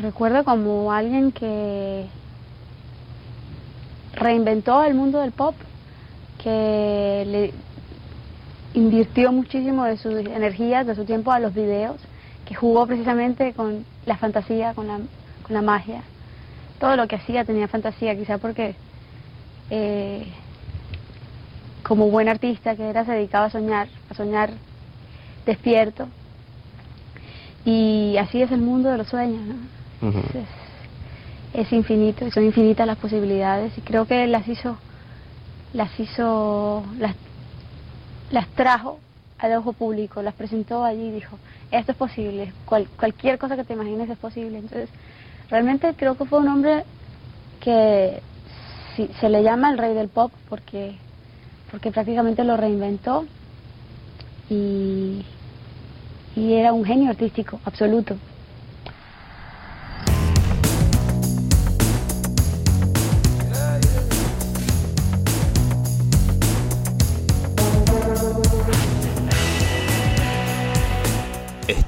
[0.04, 2.06] Recuerdo como alguien que
[4.12, 5.54] reinventó el mundo del pop,
[6.42, 7.52] que le
[8.74, 11.96] invirtió muchísimo de sus energías, de su tiempo a los videos,
[12.44, 14.98] que jugó precisamente con la fantasía, con la,
[15.42, 16.02] con la magia.
[16.78, 18.76] Todo lo que hacía tenía fantasía, quizá porque
[19.70, 20.26] eh,
[21.82, 24.50] como buen artista que era se dedicaba a soñar, a soñar
[25.46, 26.08] despierto.
[27.64, 29.73] Y así es el mundo de los sueños, ¿no?
[30.08, 34.76] Es, es, infinito, son infinitas las posibilidades y creo que las hizo,
[35.72, 37.14] las hizo, las,
[38.30, 38.98] las trajo
[39.38, 41.38] al ojo público, las presentó allí y dijo,
[41.70, 44.58] esto es posible, cualquier cosa que te imagines es posible.
[44.58, 44.88] Entonces,
[45.50, 46.84] realmente creo que fue un hombre
[47.60, 48.20] que
[49.20, 50.94] se le llama el rey del pop porque,
[51.70, 53.24] porque prácticamente lo reinventó
[54.48, 55.24] y,
[56.36, 58.16] y era un genio artístico absoluto.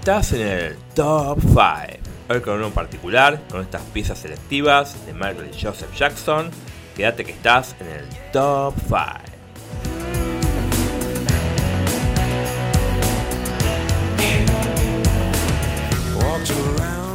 [0.07, 1.64] Estás en el Top 5.
[2.29, 6.49] Hoy con uno en particular, con estas piezas selectivas de Michael y Joseph Jackson.
[6.95, 8.95] Quédate que estás en el Top 5.
[16.20, 17.05] Vamos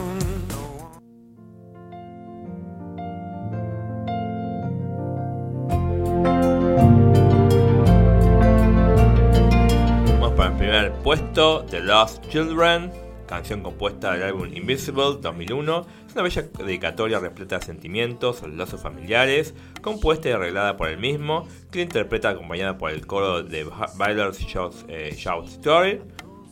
[11.34, 12.92] The Lost Children,
[13.26, 15.86] canción compuesta del álbum Invisible 2001.
[16.06, 21.48] Es una bella dedicatoria repleta de sentimientos, lazos familiares, compuesta y arreglada por él mismo,
[21.72, 23.66] que interpreta acompañada por el coro de
[23.96, 26.02] Bailer's Shout, eh, Shout Story,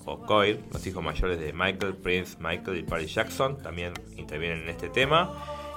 [0.05, 4.69] o Coir, los hijos mayores de Michael, Prince, Michael y Paris Jackson, también intervienen en
[4.69, 5.29] este tema.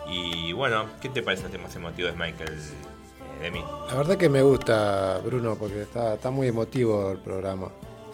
[0.08, 2.52] Y bueno, ¿qué te parece el tema emotivo de Michael?
[2.52, 3.64] Eh, de mí?
[3.88, 7.68] La verdad que me gusta, Bruno, porque está, está muy emotivo el programa.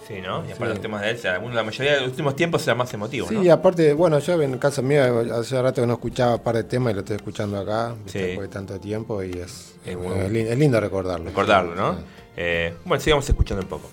[0.08, 0.42] Sí, ¿no?
[0.48, 3.28] Y aparte los temas de él, la mayoría de los últimos tiempos será más emotivo,
[3.28, 5.02] sí, y aparte, bueno, yo en el caso mío,
[5.34, 8.40] hace rato que no escuchaba un par de temas y lo estoy escuchando acá, después
[8.40, 11.26] de tanto tiempo, y es, es, lindo recordarlo.
[11.26, 11.96] Recordarlo, ¿no?
[12.38, 13.90] Eh, bueno, sigamos escuchando un poco.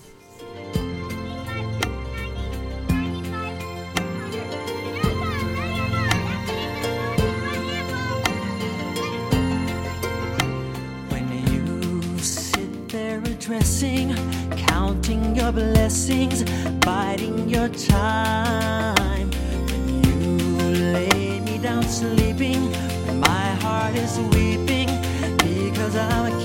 [15.85, 16.43] Blessings,
[16.79, 19.29] biding your time.
[19.29, 20.37] When you
[20.81, 22.71] lay me down sleeping,
[23.19, 24.89] my heart is weeping
[25.37, 26.44] because I'm keeping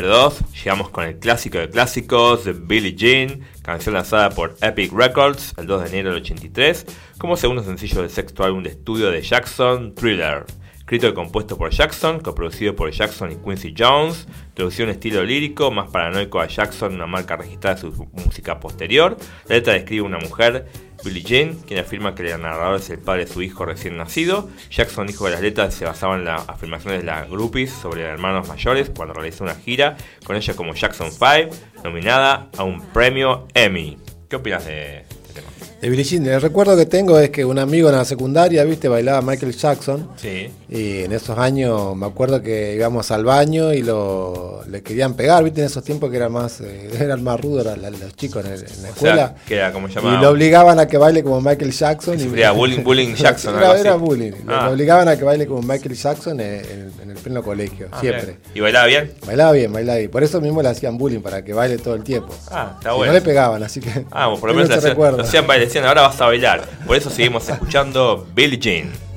[0.00, 4.92] número 2, llegamos con el clásico de clásicos de Billie Jean, canción lanzada por Epic
[4.92, 6.86] Records el 2 de enero del 83,
[7.18, 10.44] como segundo sencillo del sexto álbum de estudio de Jackson, Thriller.
[10.78, 15.90] Escrito y compuesto por Jackson, coproducido por Jackson y Quincy Jones, traducción estilo lírico, más
[15.90, 19.16] paranoico a Jackson, una marca registrada de su música posterior.
[19.48, 20.68] La letra describe una mujer,
[21.04, 24.48] Billie Jean, quien afirma que el narrador es el padre de su hijo recién nacido.
[24.70, 28.48] Jackson dijo que las letras se basaban en las afirmaciones de las groupies sobre hermanos
[28.48, 33.98] mayores cuando realizó una gira con ella como Jackson 5, nominada a un premio Emmy.
[34.28, 35.67] ¿Qué opinas de este tema?
[35.80, 38.88] De Billie Jean, el recuerdo que tengo es que un amigo en la secundaria, viste,
[38.88, 40.08] bailaba Michael Jackson.
[40.16, 40.50] Sí.
[40.68, 45.44] Y en esos años me acuerdo que íbamos al baño y lo le querían pegar,
[45.44, 48.50] viste, en esos tiempos que era más, eh, eran más rudos los chicos en,
[48.82, 49.34] la escuela.
[49.46, 52.18] que era como y lo obligaban a que baile como Michael Jackson.
[52.18, 53.56] Y, sufría bullying, bullying Jackson.
[53.56, 54.32] era, era bullying.
[54.48, 54.64] Ah.
[54.66, 58.24] Lo obligaban a que baile como Michael Jackson en, en el pleno colegio, Ah, siempre.
[58.26, 58.38] bien.
[58.54, 59.12] ¿Y bailaba bien?
[59.24, 60.10] Bailaba bien, bailaba bien.
[60.10, 62.34] Por eso mismo le hacían bullying, para que baile todo el tiempo.
[62.50, 63.12] Ah, está Si bueno.
[63.12, 64.04] No le pegaban, así que.
[64.10, 66.68] Ah, por lo menos le ese hacían, lo hacían bailar, ahora vas a bailar.
[66.86, 69.07] Por eso seguimos escuchando Billie Jean.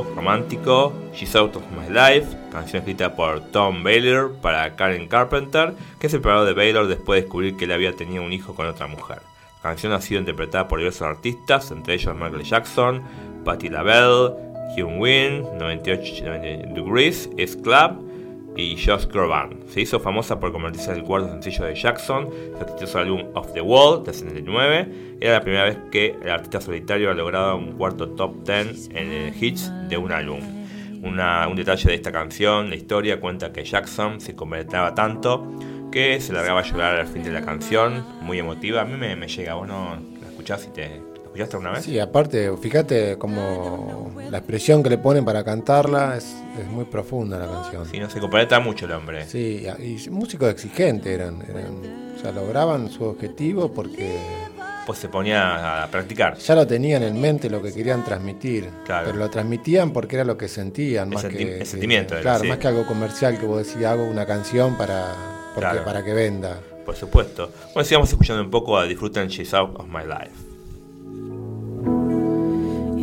[0.00, 3.82] Puesto número 3, como emotivo, romántico, She's Out of My Life, canción escrita por Tom
[3.82, 7.72] Baylor para Karen Carpenter, que es el separado de Baylor después de descubrir que él
[7.72, 9.18] había tenido un hijo con otra mujer.
[9.62, 13.02] La canción ha sido interpretada por diversos artistas, entre ellos Michael Jackson,
[13.44, 14.34] Patti LaBelle,
[14.76, 16.24] Hyun Win, 98
[16.74, 18.09] Degrees, S Club
[18.60, 19.60] y Josh Groban.
[19.68, 23.52] Se hizo famosa por convertirse en el cuarto sencillo de Jackson, su exitoso álbum Off
[23.52, 25.16] the Wall de 79.
[25.20, 29.12] Era la primera vez que el artista solitario ha logrado un cuarto top 10 en
[29.12, 30.40] el hits de un álbum.
[31.02, 35.46] un detalle de esta canción, la historia cuenta que Jackson se convertía tanto
[35.90, 38.82] que se largaba a llorar al fin de la canción, muy emotiva.
[38.82, 41.00] A mí me, llega, vos no la escuchás y te,
[41.30, 41.84] escuchaste una vez?
[41.84, 46.34] Sí, aparte, fíjate como la expresión que le ponen para cantarla es,
[46.70, 47.86] muy profunda la canción.
[47.86, 49.26] Sí, no se completa mucho el hombre.
[49.26, 54.18] Sí, y músicos exigentes eran, eran, o sea, lograban su objetivo porque...
[54.86, 56.36] Pues se ponía a practicar.
[56.38, 60.36] Ya lo tenían en mente lo que querían transmitir, pero lo transmitían porque era lo
[60.36, 61.60] que sentían, más que...
[61.60, 62.16] El sentimiento.
[62.20, 65.14] claro, más que algo comercial que vos decís, hago una canción para,
[65.54, 66.58] para que venda.
[66.84, 67.52] Por supuesto.
[67.72, 70.49] Bueno, sigamos escuchando un poco a Disfruten She's Out of My Life.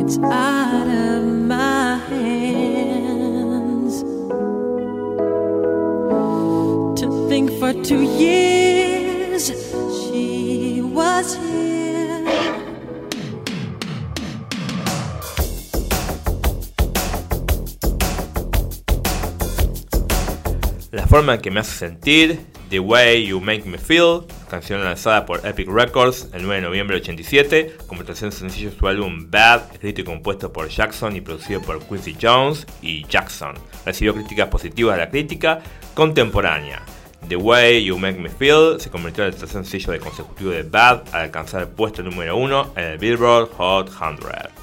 [0.00, 4.02] It's out of my hands.
[7.00, 9.52] To think for two years
[10.10, 12.18] she was here.
[20.90, 25.26] La forma en que me hace sentir The Way You Make Me Feel, canción lanzada
[25.26, 29.30] por Epic Records el 9 de noviembre de 87, como tercer sencillo de su álbum
[29.30, 33.56] Bad, escrito y compuesto por Jackson y producido por Quincy Jones y Jackson.
[33.84, 35.60] Recibió críticas positivas de la crítica
[35.92, 36.82] contemporánea.
[37.28, 41.02] The Way You Make Me Feel se convirtió en el tercer sencillo consecutivo de Bad
[41.12, 44.61] al alcanzar el puesto número 1 en el Billboard Hot 100.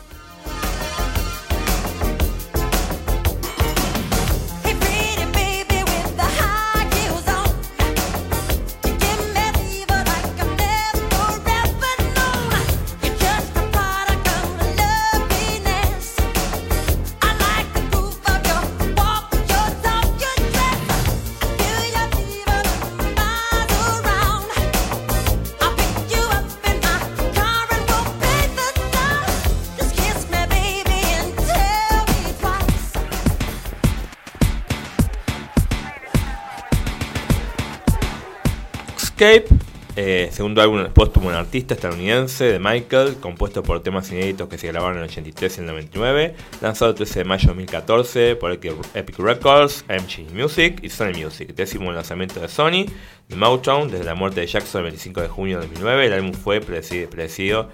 [39.21, 44.67] Eh, segundo álbum póstumo un artista estadounidense de Michael, compuesto por temas inéditos que se
[44.67, 48.53] grabaron en el 83 y el 99, lanzado el 13 de mayo de 2014 por
[48.53, 52.85] Epic Records, MG Music y Sony Music, décimo lanzamiento de Sony,
[53.27, 56.31] de Motown, desde la muerte de Jackson el 25 de junio de 2009, el álbum
[56.31, 57.69] fue precedido,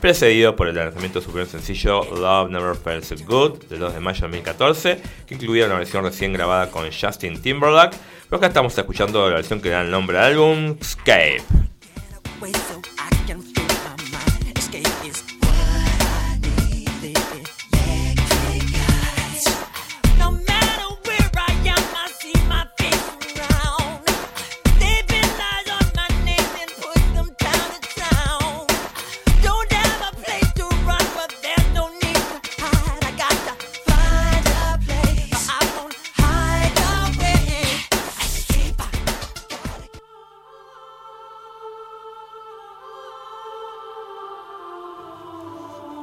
[0.00, 3.94] precedido por el lanzamiento de su primer sencillo Love Never Felt So Good, del 2
[3.94, 7.96] de mayo de 2014, que incluía una versión recién grabada con Justin Timberlake,
[8.28, 11.42] pero acá estamos escuchando la versión que da el nombre al álbum, Escape.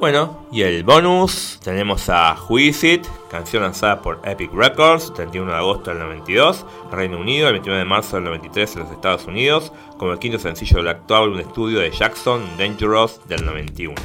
[0.05, 5.89] Bueno, y el bonus tenemos a It, canción lanzada por Epic Records, 31 de agosto
[5.89, 10.11] del 92, Reino Unido, el 29 de marzo del 93 en los Estados Unidos, como
[10.11, 13.95] el quinto sencillo del actual un estudio de Jackson, Dangerous, del 91.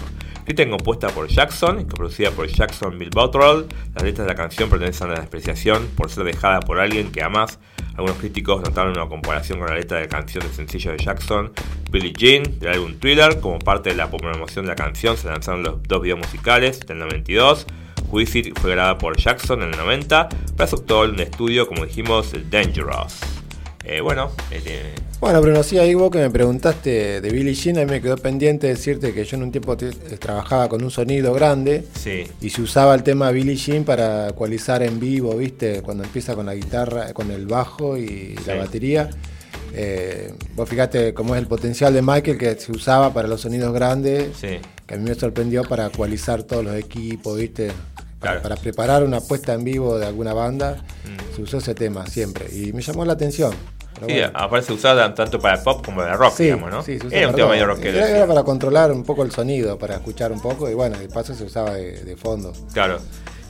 [0.41, 4.68] Escrita compuesta por Jackson y producida por Jackson Bill Bottrell, las letras de la canción
[4.68, 7.59] pertenecen a la despreciación por ser dejada por alguien que amas
[8.01, 11.53] algunos críticos notaron una comparación con la letra de la canción de sencillo de Jackson,
[11.91, 13.41] Billie Jean, del álbum Thriller.
[13.41, 16.99] Como parte de la promoción de la canción se lanzaron los dos videos musicales del
[16.99, 17.66] 92.
[18.11, 23.39] Wizard fue grabada por Jackson en el 90, pero aceptó un estudio, como dijimos, Dangerous.
[23.93, 27.80] Eh, bueno, eh, bueno, Bruno, sí, ahí vos que me preguntaste de Billie Jean, a
[27.80, 31.84] mí me quedó pendiente decirte que yo en un tiempo trabajaba con un sonido grande
[32.41, 35.82] y se usaba el tema Billie Jean para ecualizar en vivo, ¿viste?
[35.82, 39.11] Cuando empieza con la guitarra, con el bajo y la batería.
[39.74, 43.74] Eh, vos fíjate cómo es el potencial de Michael que se usaba para los sonidos
[43.74, 47.72] grandes, que a mí me sorprendió para ecualizar todos los equipos, ¿viste?
[48.20, 51.34] Para, preparar una puesta en vivo de alguna banda, mm.
[51.34, 53.53] se usó ese tema siempre y me llamó la atención.
[54.07, 54.30] Sí, bueno.
[54.34, 56.82] aparece usada tanto para el pop como para el rock, Sí, digamos, ¿no?
[56.82, 57.98] sí, se usa Era un para tema medio rockero.
[57.98, 61.09] Era, era para controlar un poco el sonido, para escuchar un poco, y bueno, de
[61.09, 62.53] paso se usaba de, de fondo.
[62.72, 62.98] Claro.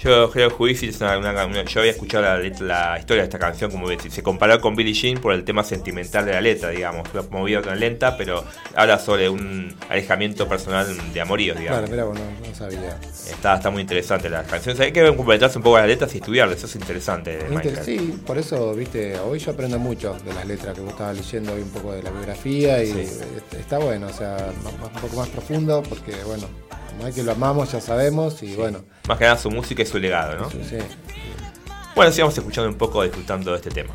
[0.03, 3.27] Yo creo que es una, una- una- yo había escuchado la, letra- la historia de
[3.29, 6.41] esta canción como que se comparó con Billie Jean por el tema sentimental de la
[6.41, 8.43] letra, digamos, Fue movida tan lenta, pero
[8.75, 11.81] habla sobre un alejamiento personal de amoríos, digamos.
[11.81, 12.99] Claro, mira, bueno, no sabía.
[13.31, 14.81] Está, está muy interesante la canción.
[14.81, 17.79] Hay que completarse un poco las letras y estudiarlas, eso es interesante Michael.
[17.85, 21.53] sí, por eso, viste, hoy yo aprendo mucho de las letras que vos estabas leyendo
[21.53, 23.01] hoy un poco de la biografía y Sí.
[23.01, 26.49] est- está bueno, o sea, un poco más profundo porque, bueno,
[27.03, 28.85] Michael lo amamos, ya sabemos y bueno.
[29.09, 30.51] Más que nada su música y su legado, ¿no?
[30.51, 30.79] Sí.
[31.95, 33.95] Bueno, sigamos escuchando un poco, disfrutando de este tema.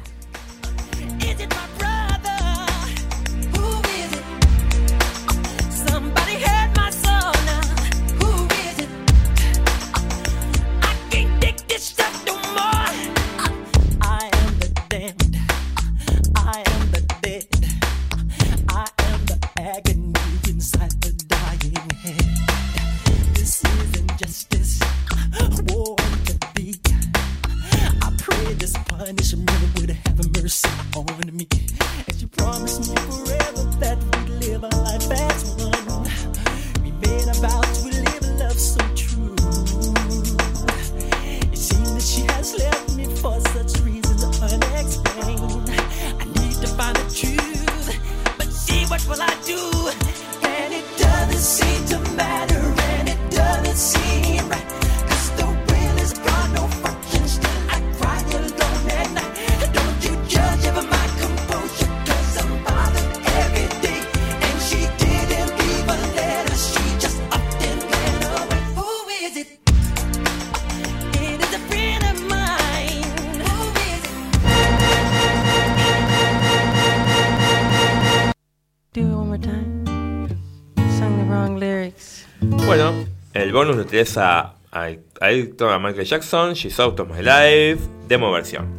[83.55, 83.85] Bonus lo
[84.17, 88.74] a, a, a Michael Jackson, She's Out of My Life, demo versión.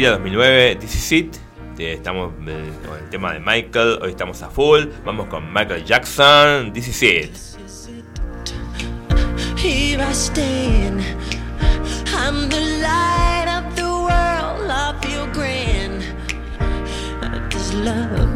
[0.00, 1.36] Gira 2009, This Is It.
[1.78, 4.86] eh, Estamos eh, con el tema de Michael, hoy estamos a full.
[5.04, 7.36] Vamos con Michael Jackson, This Is It.
[9.58, 11.02] here I stand.
[12.16, 14.70] I'm the light of the world.
[14.70, 16.02] I feel grand.
[17.50, 18.29] This love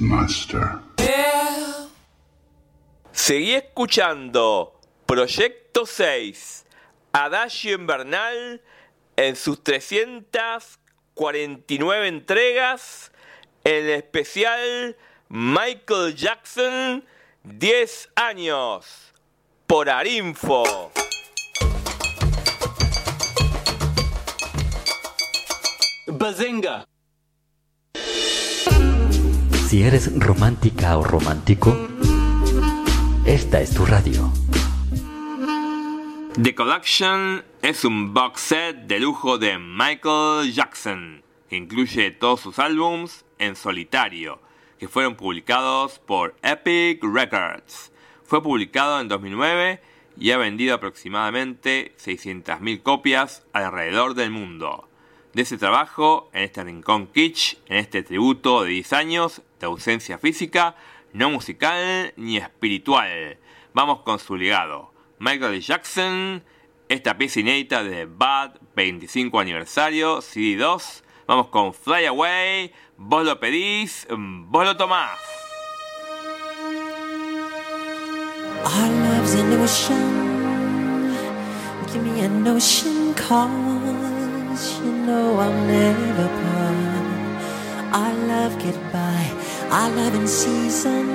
[0.00, 0.78] master.
[3.12, 6.66] Seguí escuchando Proyecto 6,
[7.12, 8.60] Adagio Invernal,
[9.16, 13.12] en sus 349 entregas,
[13.62, 14.96] el especial
[15.28, 17.04] Michael Jackson
[17.44, 19.12] 10 años,
[19.66, 20.90] por Arinfo.
[26.06, 26.86] Bazenga.
[29.74, 31.76] Si eres romántica o romántico,
[33.26, 34.32] esta es tu radio.
[36.40, 42.60] The Collection es un box set de lujo de Michael Jackson, que incluye todos sus
[42.60, 44.38] álbums en solitario,
[44.78, 47.90] que fueron publicados por Epic Records.
[48.22, 49.82] Fue publicado en 2009
[50.16, 54.88] y ha vendido aproximadamente 600.000 copias alrededor del mundo.
[55.32, 60.76] De ese trabajo, en este rincón kitsch, en este tributo de 10 años ausencia física,
[61.12, 63.38] no musical ni espiritual.
[63.72, 64.92] Vamos con su legado.
[65.18, 66.44] Michael Jackson,
[66.88, 71.02] esta pieza inédita de Bad 25 aniversario, CD2.
[71.26, 75.18] Vamos con Fly Away, vos lo pedís, vos lo tomás.
[78.64, 79.90] Our love's.
[81.92, 86.28] Give me an ocean cause you know I'll never
[89.74, 91.06] our love in season.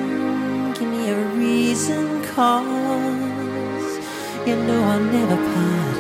[0.74, 3.92] Give me a reason cause
[4.48, 6.00] you know I'll never part.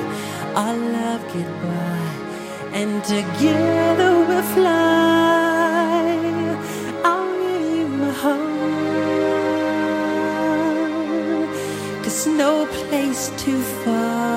[0.61, 2.15] Our love goodbye,
[2.79, 6.17] and together we'll fly.
[7.09, 8.59] I'll give you my heart.
[12.03, 12.51] Cause no
[12.87, 14.28] place too far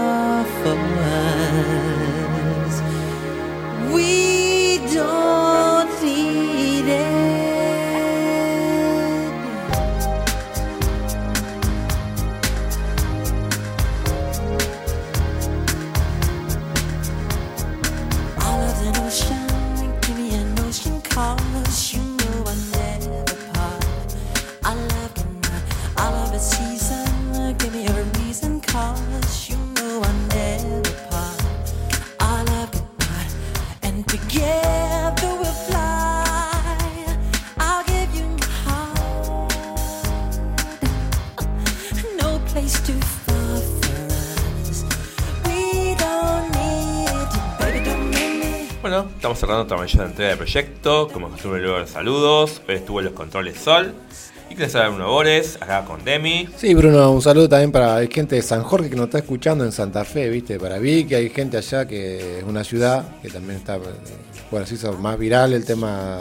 [49.43, 51.09] cerrando otra mayor entrega de proyecto.
[51.13, 52.63] Como costumbre, luego los saludos.
[52.69, 53.93] Hoy estuvo en los controles Sol.
[54.49, 56.49] Y que les habla Bruno Bores, acá con Demi.
[56.57, 59.65] Sí, Bruno, un saludo también para hay gente de San Jorge que nos está escuchando
[59.65, 60.61] en Santa Fe, ¿viste?
[60.61, 63.81] Para que hay gente allá que es una ciudad que también está,
[64.53, 66.21] bueno, se hizo más viral el tema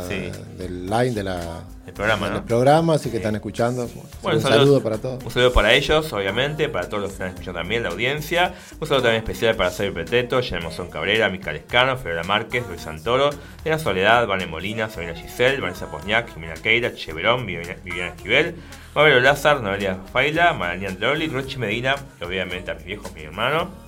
[0.58, 2.38] del line de la el programa, ¿no?
[2.38, 3.90] El programa, así que están escuchando.
[4.22, 5.22] Bueno, un saludo para todos.
[5.22, 8.54] Un saludo para ellos, obviamente, para todos los que están escuchando también, la audiencia.
[8.80, 13.32] Un saludo también especial para Sergio Peteto, Son Cabrera, Mica Escano, Fedora Márquez, Luis Santoro,
[13.66, 18.56] La Soledad, Vane Molina, Sabina Giselle, Vanessa Pozniak, Jimena Keira, Cheverón, Viviana Esquivel,
[18.96, 23.81] Mabelo Lázaro, Noelia Faila, Maranian Loli, Rochi Medina, y obviamente a mis viejos, mi hermano.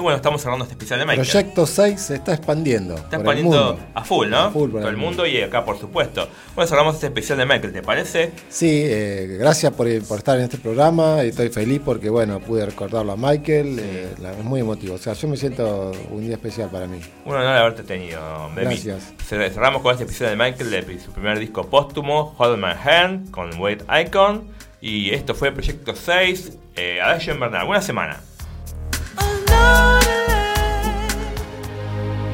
[0.00, 1.28] Y bueno, estamos cerrando este especial de Michael.
[1.28, 2.94] Proyecto 6 se está expandiendo.
[2.94, 4.38] Está expandiendo a full, ¿no?
[4.38, 5.26] A full por, el, mundo.
[5.26, 6.26] y acá, por supuesto.
[6.54, 8.32] Bueno, cerramos este especial de Michael, ¿te parece?
[8.48, 11.22] Sí, eh, gracias por, estar en este programa.
[11.22, 13.78] Estoy feliz porque, bueno, pude recordarlo a Michael.
[13.78, 14.94] Eh, es muy emotivo.
[14.94, 16.98] O sea, yo me siento un día especial para mí.
[17.26, 18.22] Un honor haberte tenido,
[18.56, 19.12] Gracias.
[19.28, 23.60] Cerramos con este episodio de Michael de su primer disco póstumo, Hold My Hand, con
[23.60, 24.44] Wait Icon.
[24.80, 26.56] Y esto fue Proyecto 6.
[26.76, 27.66] Eh, en Bernard.
[27.66, 28.20] Buena semana.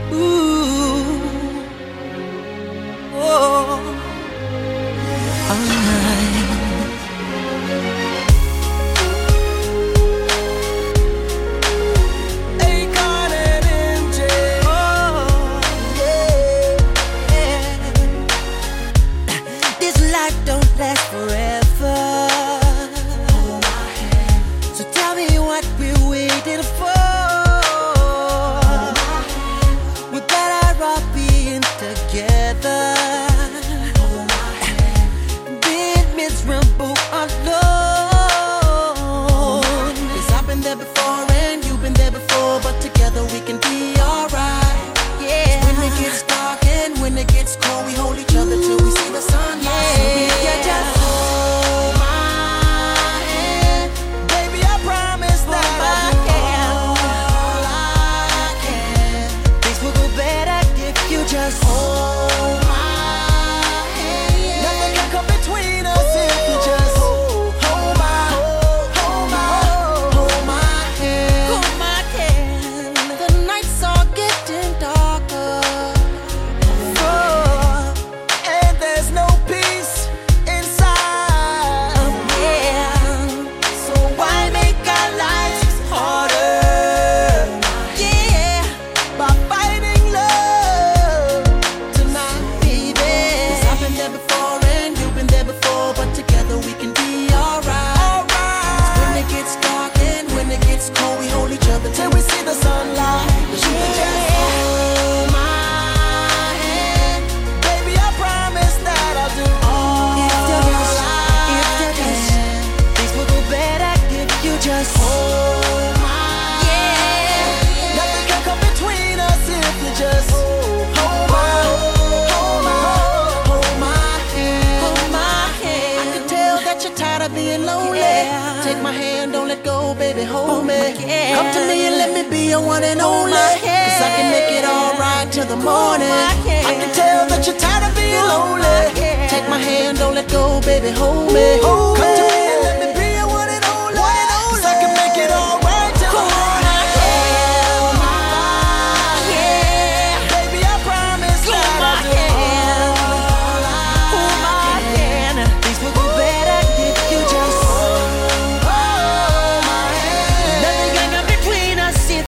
[0.08, 0.20] Take
[3.12, 3.95] my